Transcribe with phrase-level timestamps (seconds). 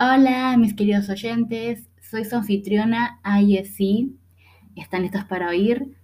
[0.00, 1.88] Hola, mis queridos oyentes.
[2.02, 4.08] Soy su anfitriona ISC.
[4.74, 5.94] ¿Están listos para oír?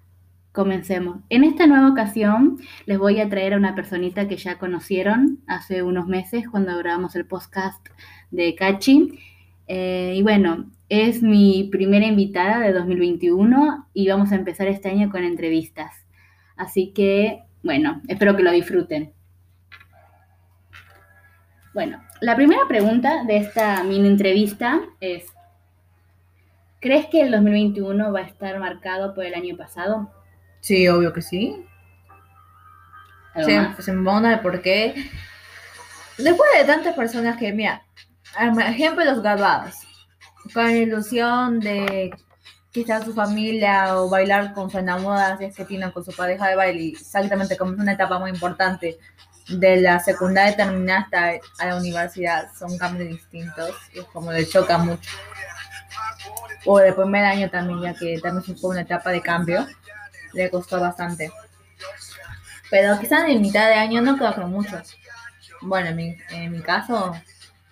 [0.53, 1.17] Comencemos.
[1.29, 5.83] En esta nueva ocasión les voy a traer a una personita que ya conocieron hace
[5.83, 7.85] unos meses cuando grabamos el podcast
[8.31, 9.19] de Cachi.
[9.67, 15.11] Eh, y bueno, es mi primera invitada de 2021 y vamos a empezar este año
[15.11, 16.07] con entrevistas.
[16.57, 19.15] Así que, bueno, espero que lo disfruten.
[21.73, 25.27] Bueno, la primera pregunta de esta mini entrevista es,
[26.81, 30.11] ¿crees que el 2021 va a estar marcado por el año pasado?
[30.61, 31.65] Sí, obvio que sí.
[33.35, 34.95] ¿Algo Se, se me va una de por qué.
[36.19, 37.83] Después de tantas personas que, mira,
[38.67, 39.77] ejemplo, los graduados,
[40.53, 42.11] con la ilusión de
[42.73, 46.49] quizás su familia o bailar con su enamorada, si es que tienen con su pareja
[46.49, 48.99] de baile, exactamente como es una etapa muy importante
[49.51, 54.47] de la secundaria terminar hasta a la universidad, son cambios distintos y es como le
[54.47, 55.11] choca mucho.
[56.67, 59.67] O de primer año también, ya que también fue una etapa de cambio,
[60.33, 61.33] le costó bastante.
[62.71, 64.81] Pero quizás en mitad de año no creo mucho.
[65.63, 67.17] Bueno, en mi, en mi caso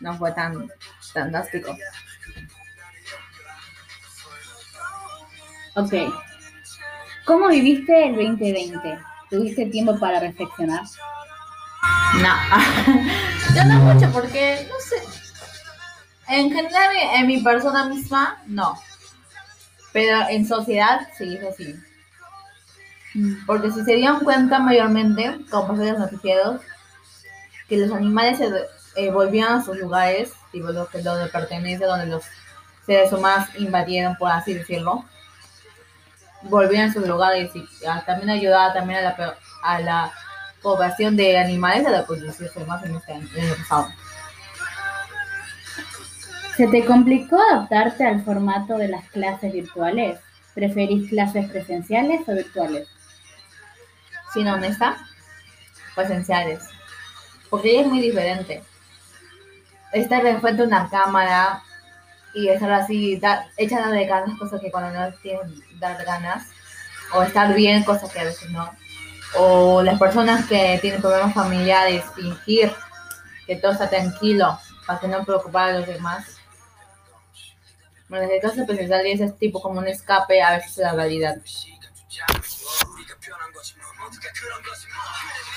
[0.01, 0.69] no fue tan,
[1.13, 1.77] tan drástico.
[5.75, 5.93] Ok.
[7.25, 8.99] ¿Cómo viviste el 2020?
[9.31, 10.83] ¿Tuviste tiempo para reflexionar?
[12.21, 12.35] No,
[13.55, 14.97] yo no mucho porque, no sé,
[16.29, 18.79] en general en mi persona misma, no.
[19.93, 21.75] Pero en sociedad, sí, eso sí.
[23.47, 26.61] Porque si se dieron cuenta mayormente, como pasó en los noticieros,
[27.69, 28.51] que los animales se
[28.97, 32.25] eh, volvían a sus lugares, tipo los que donde pertenece, donde los
[32.87, 35.05] seres humanos invadieron, por así decirlo,
[36.43, 40.13] volvían a sus lugares y ah, también ayudaba también a la, a la
[40.63, 43.89] población de animales a la reproducirse más en el pasado.
[46.59, 50.19] ¿Se te complicó adaptarte al formato de las clases virtuales?
[50.55, 52.89] ¿Preferís clases presenciales o virtuales?
[54.33, 54.97] Siendo honesta,
[55.95, 56.65] presenciales.
[57.49, 58.65] Porque ella es muy diferente.
[59.93, 61.63] Estar enfrente de una cámara
[62.35, 63.21] y estar así,
[63.57, 66.49] echando de ganas, cosas que cuando no tienen dar ganas.
[67.15, 68.69] O estar bien, cosas que a veces no.
[69.37, 72.73] O las personas que tienen problemas familiares, fingir
[73.47, 76.39] que todo está tranquilo para que no preocupar a los demás.
[78.09, 81.37] Bueno, desde clases presenciales es tipo como un escape a veces de la realidad.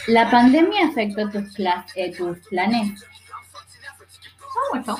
[0.07, 1.57] ¿La pandemia afectó tus,
[1.95, 3.05] eh, tus planes?
[4.39, 4.97] No mucho.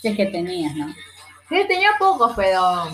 [0.00, 0.88] Si es que tenías, ¿no?
[1.48, 2.88] Sí, tenía pocos, pero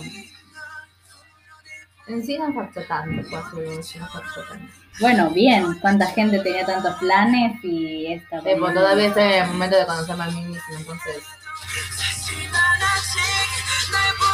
[2.06, 4.64] en sí no afectó tanto, no tanto.
[5.00, 5.74] Bueno, bien.
[5.80, 9.86] ¿Cuánta gente tenía tantos planes y esta Eh, pues todavía estoy en el momento de
[9.86, 11.22] conocerme a mí mismo, entonces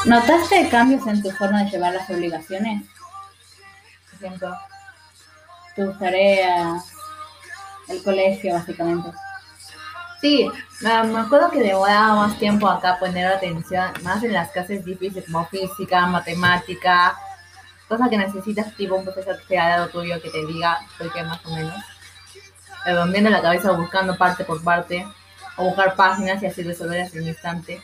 [0.04, 2.82] ¿Notaste cambios en tu forma de llevar las obligaciones?
[4.18, 4.56] por ejemplo,
[5.76, 6.92] Tus tareas,
[7.88, 9.10] el colegio, básicamente.
[10.20, 15.24] sí, me acuerdo que demoraba más tiempo acá poner atención, más en las clases difíciles
[15.26, 17.16] como física, matemática,
[17.90, 20.78] cosas que necesitas tipo un profesor que sea al lado tuyo que te diga
[21.12, 21.74] qué más o menos.
[22.86, 25.06] Eh, Rompiendo la cabeza buscando parte por parte,
[25.56, 27.82] o buscar páginas y así resolverlas en un instante.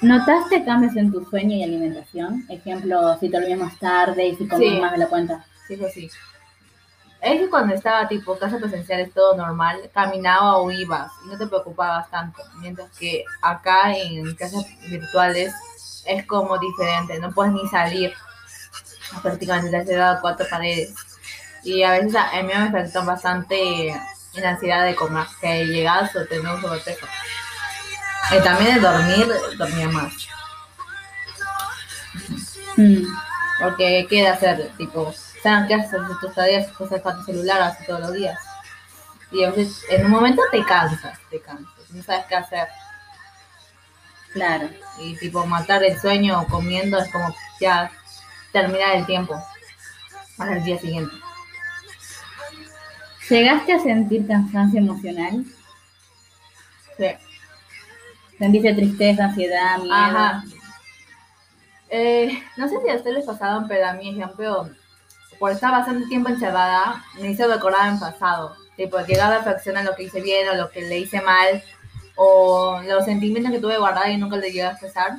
[0.00, 2.44] ¿Notaste cambios en tu sueño y alimentación?
[2.48, 4.80] Ejemplo, si te dormías más tarde y si comías Sí.
[4.80, 5.44] más de la cuenta.
[5.66, 6.10] Sí, eso sí.
[7.20, 11.38] Es que cuando estaba tipo casa presencial es todo normal, caminaba o ibas y no
[11.38, 12.42] te preocupabas tanto.
[12.56, 15.52] Mientras que acá en casas virtuales
[16.06, 18.12] es como diferente, no puedes ni salir.
[19.22, 20.94] Prácticamente te has cerrado cuatro paredes.
[21.64, 26.14] Y a veces a mí me afectó bastante en la ansiedad de comer, que llegas
[26.16, 27.06] o tener un sobrepeso.
[28.30, 30.12] Y también de dormir, dormía más.
[32.76, 33.04] Mm.
[33.60, 34.72] Porque ¿qué de hacer?
[34.76, 36.00] Tipo, ¿saben qué haces?
[36.20, 38.38] Tus tareas, cosas para tu celular, así todos los días.
[39.30, 42.68] Y a veces, en un momento te cansas, te cansas, no sabes qué hacer.
[44.32, 44.68] Claro.
[44.98, 47.90] Y tipo, matar el sueño comiendo es como ya
[48.52, 49.34] terminar el tiempo
[50.36, 51.14] para el día siguiente.
[53.28, 55.44] ¿Llegaste a sentir cansancio emocional?
[56.98, 57.06] Sí.
[58.38, 59.94] ¿Sentiste tristeza, ansiedad, miedo?
[59.94, 60.44] Ajá.
[61.88, 64.70] Eh, no sé si a ustedes les pasaron, pero a mí, ejemplo,
[65.38, 68.56] por estar bastante tiempo encerrada, me hizo recordar en pasado.
[68.76, 71.62] Tipo, llegar a reflexionar lo que hice bien o lo que le hice mal,
[72.16, 75.12] o los sentimientos que tuve guardados y nunca les llegué a expresar.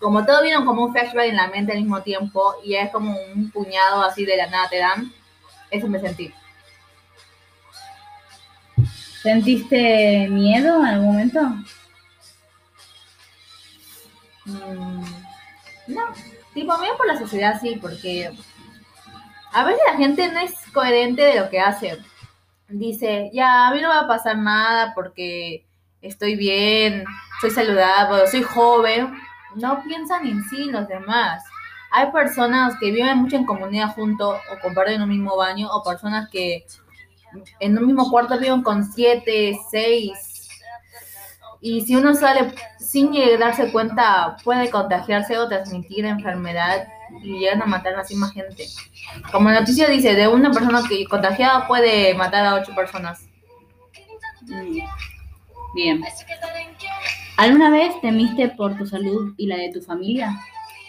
[0.00, 3.16] Como todo vino como un flashback en la mente al mismo tiempo, y es como
[3.34, 5.12] un puñado así de la nada te dan,
[5.70, 6.32] eso me sentí.
[9.22, 11.40] ¿Sentiste miedo en algún momento?
[14.44, 15.04] Mm,
[15.86, 16.02] no,
[16.52, 18.32] tipo miedo por la sociedad sí, porque
[19.52, 21.98] a veces la gente no es coherente de lo que hace.
[22.68, 25.64] Dice, ya, a mí no me va a pasar nada porque
[26.02, 27.04] estoy bien,
[27.40, 29.14] soy saludable, soy joven.
[29.54, 31.42] No piensan en sí los demás.
[31.90, 36.28] Hay personas que viven mucho en comunidad juntos o comparten un mismo baño o personas
[36.30, 36.64] que
[37.60, 40.48] en un mismo cuarto viven con siete, seis.
[41.60, 46.88] Y si uno sale sin darse cuenta, puede contagiarse o transmitir enfermedad
[47.22, 48.66] y llegan a matar así más gente.
[49.30, 53.28] Como la noticia dice, de una persona que contagiada puede matar a ocho personas.
[55.74, 56.02] Bien.
[57.36, 60.38] ¿Alguna vez temiste por tu salud y la de tu familia?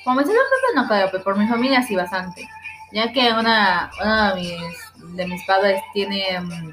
[0.04, 0.38] Como mi salud
[0.76, 2.48] no creo, pero por mi familia sí bastante.
[2.92, 6.40] Ya que una, uno de mis, de mis padres tiene...
[6.40, 6.72] mm,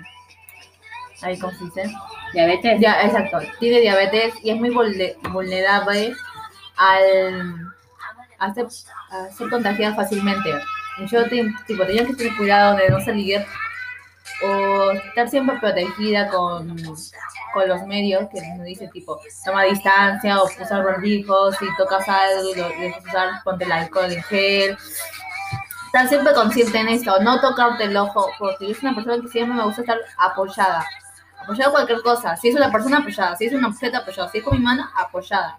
[1.22, 1.94] Ahí, ¿cómo se dice?
[2.32, 2.80] ¿Diabetes?
[2.80, 3.38] Ya, exacto.
[3.58, 6.14] Tiene diabetes y es muy vulne- vulnerable
[6.76, 7.72] al
[8.38, 8.66] a ser,
[9.10, 10.50] a ser contagiada fácilmente.
[11.10, 11.24] Yo
[11.66, 13.44] tipo, tenía que tener cuidado de no salir
[14.44, 16.76] o estar siempre protegida con,
[17.52, 22.50] con los medios que nos dice tipo toma distancia o usar barbijos, si tocas algo
[22.50, 22.68] y lo
[23.06, 24.78] usar, ponte el alcohol en gel.
[25.86, 29.28] Estar siempre consciente en esto, no tocarte el ojo, porque yo soy una persona que
[29.28, 30.86] siempre me gusta estar apoyada.
[31.42, 32.36] Apoyada cualquier cosa.
[32.36, 34.88] Si es una persona apoyada, si es un objeto apoyado, si es con mi mano,
[34.96, 35.58] apoyada.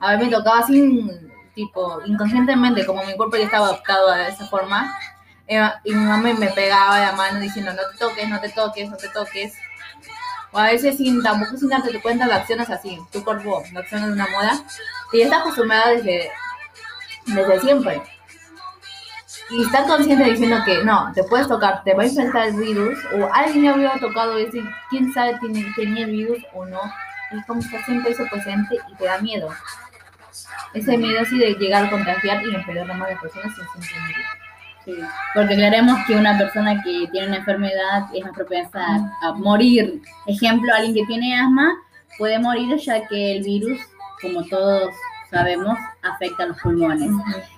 [0.00, 4.46] A ver, me tocaba sin, tipo, inconscientemente, como mi cuerpo ya estaba adaptado a esa
[4.46, 4.96] forma.
[5.84, 8.96] Y mi mamá me pegaba la mano diciendo, no te toques, no te toques, no
[8.96, 9.54] te toques.
[10.52, 12.98] O a veces sin, tampoco sin darte cuenta de acciones así.
[13.10, 14.62] Tu cuerpo acciona de una moda.
[15.12, 16.30] Y ya estás acostumbrada desde,
[17.26, 18.02] desde siempre.
[19.50, 22.98] Y estar consciente diciendo que no, te puedes tocar, te va a infectar el virus,
[23.12, 24.48] o alguien ya había tocado y
[24.88, 26.80] quién sabe tiene, tenía el virus o no.
[27.32, 29.48] Es como estar siempre eso presente y te da miedo.
[30.74, 34.16] Ese miedo así de llegar a contagiar y enfermar a más personas sin sentir
[34.84, 34.94] Sí.
[35.34, 40.00] Porque aclaremos que una persona que tiene una enfermedad es más propensa a, a morir.
[40.26, 41.74] Ejemplo, alguien que tiene asma
[42.18, 43.78] puede morir ya que el virus,
[44.22, 44.90] como todos
[45.30, 47.10] sabemos, afecta a los pulmones.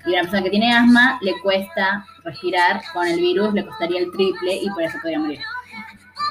[0.07, 4.01] Y a una persona que tiene asma le cuesta respirar con el virus, le costaría
[4.01, 5.41] el triple y por eso podría morir.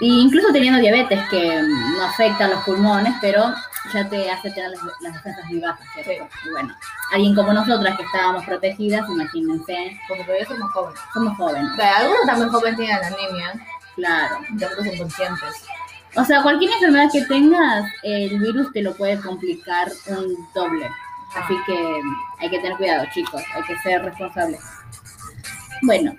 [0.01, 3.53] Y incluso teniendo diabetes, que mm, no afecta a los pulmones, pero
[3.94, 6.27] ya te hace tener las, las defensas muy bajas, ¿cierto?
[6.45, 6.75] Y bueno,
[7.13, 11.00] alguien como nosotras que estábamos protegidas, imagínense, Porque todavía somos jóvenes.
[11.13, 13.53] somos jóvenes, O sea, algunos también jóvenes tienen anemia,
[13.95, 14.38] claro.
[14.50, 15.63] y otros son conscientes.
[16.15, 20.89] O sea, cualquier enfermedad que tengas, el virus te lo puede complicar un doble.
[21.36, 22.01] Así que
[22.39, 24.59] hay que tener cuidado, chicos, hay que ser responsables.
[25.83, 26.13] Bueno,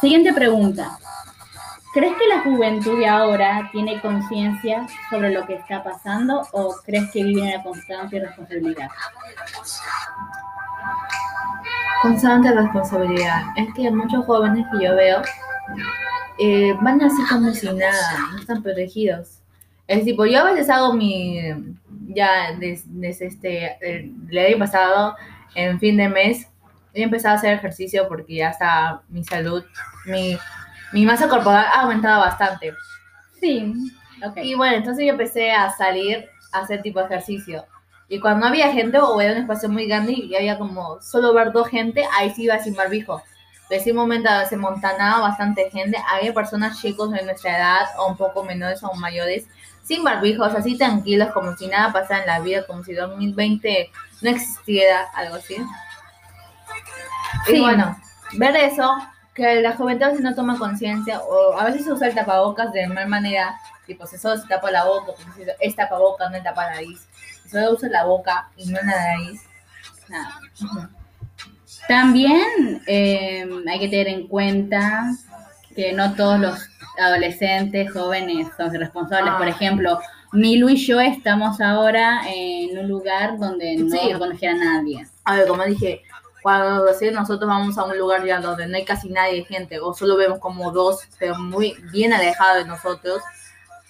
[0.00, 0.96] siguiente pregunta.
[1.94, 7.08] ¿Crees que la juventud de ahora tiene conciencia sobre lo que está pasando o crees
[7.12, 8.88] que vive en la constante responsabilidad?
[12.02, 13.42] Constante responsabilidad.
[13.54, 15.22] Es que muchos jóvenes que yo veo
[16.40, 19.38] eh, van así como si nada, no están protegidos.
[19.86, 21.38] Es tipo, yo a veces hago mi,
[22.08, 25.14] ya desde, este, el año pasado,
[25.54, 26.48] en fin de mes,
[26.92, 29.62] he empezado a hacer ejercicio porque ya está mi salud,
[30.06, 30.36] mi,
[30.94, 32.72] mi masa corporal ha aumentado bastante.
[33.40, 33.74] Sí,
[34.24, 34.36] ok.
[34.36, 37.64] Y bueno, entonces yo empecé a salir a hacer tipo de ejercicio.
[38.08, 41.34] Y cuando no había gente o era un espacio muy grande y había como solo
[41.34, 43.20] ver dos gente, ahí sí iba sin barbijo.
[43.68, 45.98] De ese momento se montanaba bastante gente.
[46.12, 49.48] Había personas chicos de nuestra edad o un poco menores o mayores
[49.82, 53.90] sin barbijos, así tranquilos, como si nada pasara en la vida, como si 2020
[54.22, 55.56] no existiera, algo así.
[57.46, 57.56] Sí.
[57.56, 57.96] Y bueno,
[58.34, 58.96] ver eso,
[59.34, 62.72] que la juventud a veces no toma conciencia, o a veces se usa el tapabocas
[62.72, 66.44] de mal manera, tipo, si solo se tapa la boca, porque es tapaboca, no es
[66.44, 67.06] tapa nariz.
[67.50, 69.42] Solo usa la boca y no la nariz,
[70.08, 70.38] Nada.
[71.88, 75.04] También eh, hay que tener en cuenta
[75.74, 79.32] que no todos los adolescentes, jóvenes son responsables.
[79.34, 79.38] Ah.
[79.38, 79.98] Por ejemplo,
[80.32, 84.12] Milu y yo estamos ahora en un lugar donde no Sí.
[84.12, 85.06] nos a nadie.
[85.24, 86.02] a ver, como dije,
[86.44, 89.80] cuando así nosotros vamos a un lugar ya donde no hay casi nadie de gente,
[89.80, 93.22] o solo vemos como dos, pero muy bien alejado de nosotros,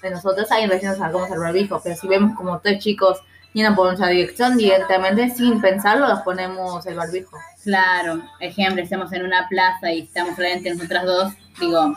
[0.00, 3.18] de nosotros, ahí recién nos sacamos el barbijo, pero si vemos como tres chicos
[3.54, 7.36] yendo por nuestra dirección, directamente sin pensarlo, nos ponemos el barbijo.
[7.64, 11.92] Claro, ejemplo, estamos en una plaza y estamos frente nosotras dos, digo,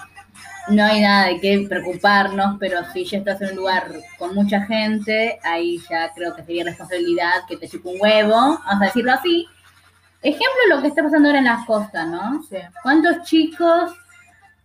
[0.69, 4.65] no hay nada de qué preocuparnos, pero si ya estás en un lugar con mucha
[4.65, 9.13] gente, ahí ya creo que sería responsabilidad que te chupe un huevo, vamos a decirlo
[9.13, 9.45] así.
[10.27, 12.43] Ejemplo, lo que está pasando ahora en las costas, ¿no?
[12.49, 12.57] Sí.
[12.83, 13.93] ¿Cuántos chicos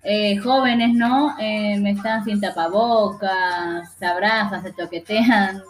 [0.03, 1.37] eh, jóvenes, ¿no?
[1.39, 5.63] Eh, me están sin tapabocas, se abrazan, se toquetean.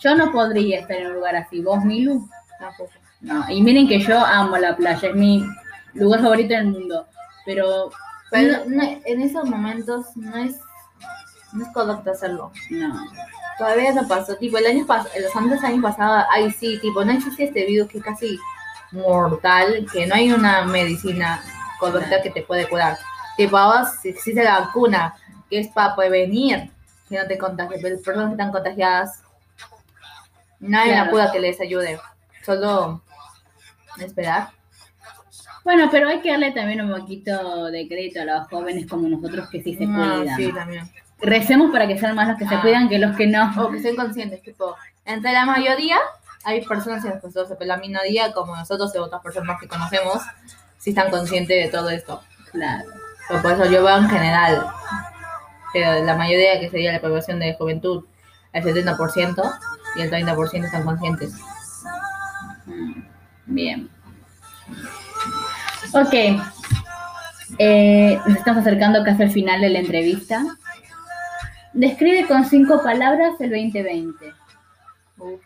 [0.00, 1.60] Yo no podría estar en un lugar así.
[1.62, 2.28] ¿Vos, Milu?
[2.60, 2.90] Tampoco.
[3.20, 3.44] No.
[3.50, 5.44] Y miren que yo amo la playa, es mi
[5.94, 7.06] lugar favorito del mundo.
[7.44, 7.90] Pero,
[8.30, 10.60] Pero no- en esos momentos no es,
[11.52, 12.52] no es correcto hacerlo.
[12.70, 12.94] no.
[13.58, 14.36] Todavía no pasó.
[14.36, 17.88] Tipo, el año pasado, los antes años pasados, ahí sí, tipo, no existía este virus
[17.88, 18.38] que casi
[18.92, 21.42] mortal, que no hay una medicina
[21.78, 22.96] correcta que te puede curar.
[23.36, 25.14] Tipo, ahora existe la vacuna,
[25.48, 26.70] que es para prevenir
[27.08, 29.22] que no te contagies, pero las personas que están contagiadas,
[30.60, 31.10] no hay una Claro.
[31.12, 31.98] cura que les ayude.
[32.44, 33.02] Solo
[33.98, 34.48] esperar.
[35.64, 39.48] Bueno, pero hay que darle también un poquito de crédito a los jóvenes como nosotros
[39.50, 40.36] que sí se Ah, cuidan.
[40.36, 40.90] sí, también.
[41.20, 42.60] Recemos para que sean más los que se Ah.
[42.62, 43.52] cuidan que los que no.
[43.62, 45.98] O que estén conscientes, tipo, entre la mayoría
[46.44, 50.22] hay personas en las pero la minoría, como nosotros y otras personas que conocemos,
[50.78, 52.22] sí están conscientes de todo esto.
[52.50, 52.88] Claro.
[53.28, 54.66] Pero por eso yo veo en general,
[55.72, 58.04] pero la mayoría que sería la población de juventud,
[58.52, 59.58] el 70%
[59.96, 61.34] y el 30% están conscientes.
[62.66, 63.02] Mm,
[63.46, 63.90] Bien.
[65.92, 66.40] Ok.
[67.58, 70.44] Eh, nos estamos acercando casi al final de la entrevista.
[71.72, 74.34] Describe con cinco palabras el 2020.
[75.18, 75.40] Uf,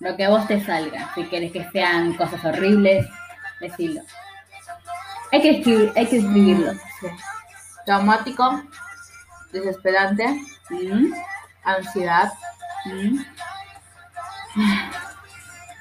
[0.00, 1.12] Lo que a vos te salga.
[1.14, 3.06] Si quieres que sean cosas horribles,
[3.60, 4.02] decilo.
[5.32, 6.72] Hay que, escribir, hay que escribirlo.
[6.72, 7.06] sí.
[7.84, 8.62] Traumático,
[9.52, 10.26] desesperante,
[10.70, 11.14] Mm,
[11.64, 12.30] ansiedad,
[12.84, 13.20] mm.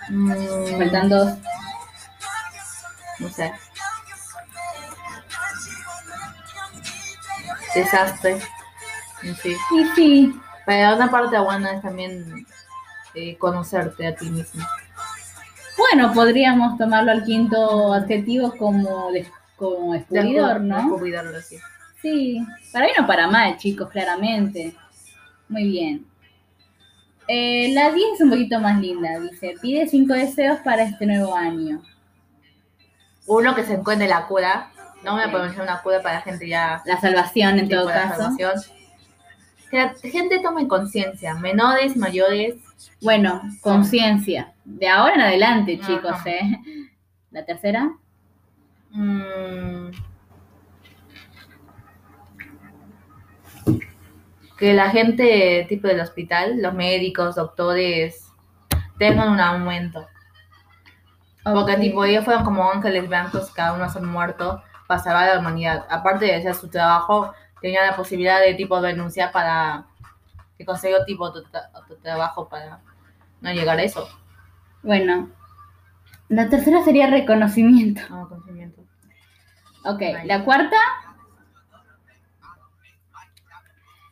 [0.09, 1.33] mm, Faltan dos.
[3.19, 3.51] no sé.
[7.75, 8.39] Desastre.
[9.41, 9.57] Sí.
[9.71, 12.47] Y sí, Pero una parte buena es también
[13.17, 14.63] eh, conocerte a ti mismo.
[15.77, 20.77] bueno, podríamos tomarlo al quinto adjetivo como, de- como descubridor, ¿no?
[20.77, 21.57] Descubridorlo, sí.
[22.01, 24.75] Sí, para bien o para mal, chicos, claramente.
[25.49, 26.05] Muy bien.
[27.27, 31.35] Eh, la 10 es un poquito más linda, dice, pide cinco deseos para este nuevo
[31.35, 31.81] año.
[33.25, 34.71] Uno que se encuentre la cura.
[35.03, 35.31] No me Ok.
[35.31, 36.81] puedo imaginar una cura para la gente ya.
[36.85, 38.21] La salvación en todo de la caso.
[38.21, 38.76] salvación.
[39.69, 42.55] Que la gente tome conciencia, menores, mayores.
[43.01, 44.53] Bueno, conciencia.
[44.63, 46.29] De ahora en adelante, chicos, Ajá.
[46.29, 46.59] ¿eh?
[47.31, 47.91] La tercera.
[48.91, 49.89] mm,
[54.57, 58.27] que la gente tipo del hospital, los médicos, doctores,
[58.97, 60.07] tengan un aumento.
[61.43, 65.39] Porque tipo ellos fueron como ángeles blancos, cada uno se muerto para salvar a la
[65.39, 65.85] humanidad.
[65.89, 69.85] Aparte de hacer su trabajo, tenían la posibilidad de tipo renunciar para
[70.57, 72.79] que consiguió tipo tu, tra- tu trabajo para
[73.41, 74.07] no llegar a eso.
[74.83, 75.29] Bueno,
[76.29, 78.01] la tercera sería reconocimiento.
[78.09, 78.81] No, conocimiento.
[79.85, 80.77] Ok, la cuarta.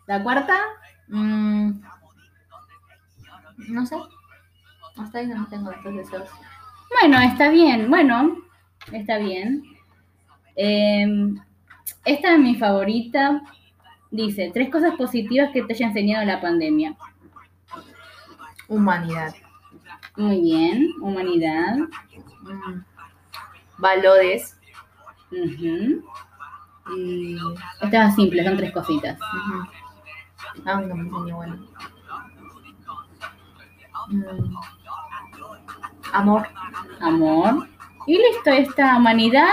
[0.08, 0.58] La cuarta.
[1.08, 1.82] Mm,
[3.70, 3.96] no sé.
[4.98, 6.30] Hasta ahí no tengo estos deseos.
[7.02, 8.38] Bueno, está bien, bueno,
[8.92, 9.64] está bien.
[10.56, 11.06] Eh,
[12.06, 13.42] esta es mi favorita.
[14.12, 16.96] Dice, tres cosas positivas que te haya enseñado la pandemia.
[18.68, 19.34] Humanidad.
[20.16, 21.78] Muy bien, humanidad.
[22.42, 22.84] Mm,
[23.78, 24.58] valores.
[25.32, 26.04] Ujú.
[26.96, 27.38] Y.
[27.82, 29.20] Esta es simple, son tres cositas.
[30.64, 31.68] no me enseñó bueno.
[34.10, 34.56] Mm,
[36.14, 36.48] amor.
[37.02, 37.68] Amor.
[38.08, 39.50] Y listo, esta humanidad,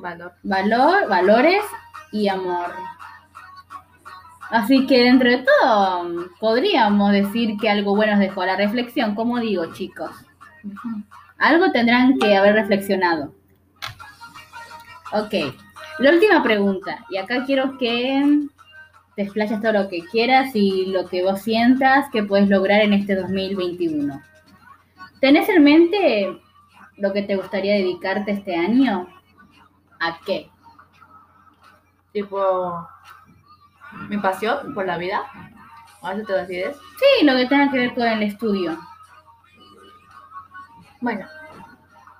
[0.00, 0.32] Valor.
[0.42, 1.62] valor, valores
[2.12, 2.72] y amor.
[4.50, 9.38] Así que dentro de todo, podríamos decir que algo bueno nos dejó la reflexión, como
[9.38, 10.10] digo, chicos.
[11.38, 13.32] Algo tendrán que haber reflexionado.
[15.12, 15.34] Ok,
[16.00, 17.04] la última pregunta.
[17.10, 18.48] Y acá quiero que
[19.14, 22.92] te explayes todo lo que quieras y lo que vos sientas que puedes lograr en
[22.92, 24.20] este 2021.
[25.20, 26.40] ¿Tenés en mente
[26.96, 29.06] lo que te gustaría dedicarte este año?
[30.00, 30.50] ¿A qué?
[32.12, 32.88] Tipo.
[34.08, 35.22] Mi pasión por la vida.
[36.02, 36.76] ¿A eso te refieres?
[36.76, 38.78] Sí, lo que tenga que ver con el estudio.
[41.00, 41.26] Bueno,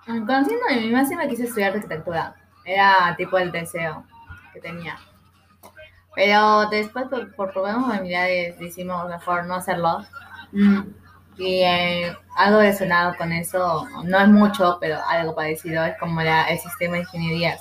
[0.06, 2.34] conociendo a mi mamá siempre quise estudiar arquitectura.
[2.64, 4.04] Era tipo el deseo
[4.52, 4.98] que tenía.
[6.14, 10.04] Pero después por, por problemas familiares decidimos mejor no hacerlo.
[10.52, 10.80] Mm,
[11.40, 16.44] Y eh, algo relacionado con eso, no es mucho, pero algo parecido, es como la,
[16.50, 17.60] el sistema de ingenierías.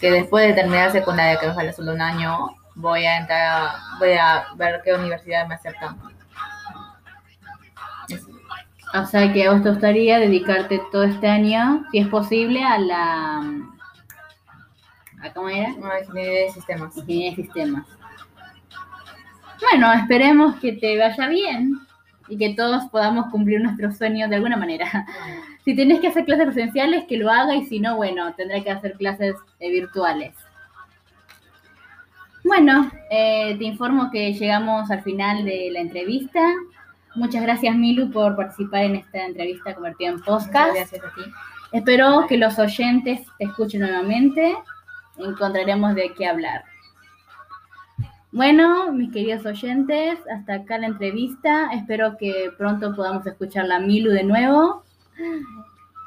[0.00, 3.76] Que después de terminar secundaria, que me falta solo un año, voy a entrar, a-
[3.98, 5.98] voy a ver qué universidad me aceptan.
[8.94, 12.78] O sea que a vos te gustaría dedicarte todo este año, si es posible, a
[12.78, 13.38] la
[15.22, 15.68] ¿A ¿Cómo era?
[15.84, 16.96] Ah, ingeniería de sistemas.
[16.96, 17.86] Ingeniería de sistemas.
[19.70, 21.80] Bueno, esperemos que te vaya bien
[22.28, 25.06] y que todos podamos cumplir nuestros sueños de alguna manera.
[25.64, 28.72] Si tenés que hacer clases presenciales, que lo haga y si no, bueno, tendré que
[28.72, 30.34] hacer clases eh, virtuales.
[32.42, 36.40] Bueno, eh, te informo que llegamos al final de la entrevista.
[37.14, 40.74] Muchas gracias, Milu, por participar en esta entrevista convertida en podcast.
[40.74, 41.22] Gracias a ti.
[41.70, 44.56] Espero que los oyentes te escuchen nuevamente.
[45.16, 46.64] Encontraremos de qué hablar.
[48.32, 51.70] Bueno, mis queridos oyentes, hasta acá la entrevista.
[51.74, 54.82] Espero que pronto podamos escuchar a Milu de nuevo.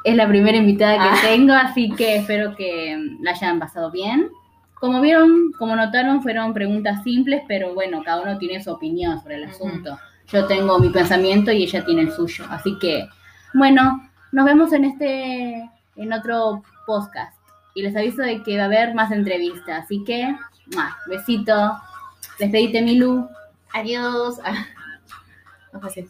[0.04, 1.22] Es la primera invitada que Ah.
[1.22, 4.30] tengo, así que espero que la hayan pasado bien.
[4.76, 9.36] Como vieron, como notaron, fueron preguntas simples, pero bueno, cada uno tiene su opinión sobre
[9.36, 9.98] el asunto.
[10.28, 12.46] Yo tengo mi pensamiento y ella tiene el suyo.
[12.50, 13.08] Así que,
[13.54, 14.02] bueno,
[14.32, 17.38] nos vemos en este, en otro podcast.
[17.76, 19.84] Y les aviso de que va a haber más entrevistas.
[19.86, 20.36] Así que,
[20.76, 20.98] ¡mua!
[21.08, 21.74] besito.
[22.40, 23.28] Despedite, Milu.
[23.74, 24.40] Adiós.
[24.44, 24.66] Ah,
[25.74, 26.10] no fue así.